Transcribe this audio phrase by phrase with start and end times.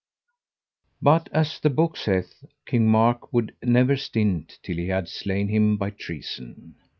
[0.99, 5.77] But as the book saith, King Mark would never stint till he had slain him
[5.77, 6.73] by treason.